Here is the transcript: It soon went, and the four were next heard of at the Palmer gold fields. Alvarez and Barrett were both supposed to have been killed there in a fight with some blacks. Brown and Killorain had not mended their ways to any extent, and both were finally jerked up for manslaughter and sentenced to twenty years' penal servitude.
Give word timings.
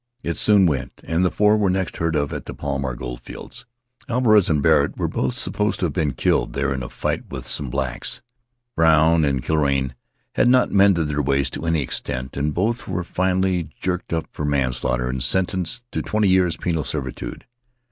It 0.23 0.37
soon 0.39 0.65
went, 0.65 0.99
and 1.03 1.23
the 1.23 1.29
four 1.29 1.57
were 1.57 1.69
next 1.69 1.97
heard 1.97 2.15
of 2.15 2.33
at 2.33 2.45
the 2.47 2.55
Palmer 2.55 2.95
gold 2.95 3.21
fields. 3.21 3.67
Alvarez 4.09 4.49
and 4.49 4.63
Barrett 4.63 4.97
were 4.97 5.07
both 5.07 5.37
supposed 5.37 5.79
to 5.79 5.85
have 5.85 5.93
been 5.93 6.13
killed 6.13 6.53
there 6.53 6.73
in 6.73 6.81
a 6.81 6.89
fight 6.89 7.27
with 7.29 7.45
some 7.45 7.69
blacks. 7.69 8.19
Brown 8.75 9.23
and 9.23 9.43
Killorain 9.43 9.93
had 10.33 10.47
not 10.47 10.71
mended 10.71 11.07
their 11.09 11.21
ways 11.21 11.51
to 11.51 11.67
any 11.67 11.83
extent, 11.83 12.35
and 12.35 12.51
both 12.51 12.87
were 12.87 13.03
finally 13.03 13.69
jerked 13.79 14.11
up 14.11 14.25
for 14.31 14.43
manslaughter 14.43 15.07
and 15.07 15.21
sentenced 15.21 15.83
to 15.91 16.01
twenty 16.01 16.29
years' 16.29 16.57
penal 16.57 16.83
servitude. 16.83 17.45